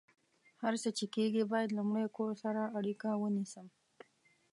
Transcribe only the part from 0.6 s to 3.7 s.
هر څه چې کیږي، باید لمړۍ کور سره اړیکه ونیسم